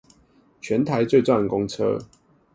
[0.59, 2.01] 全台最賺公車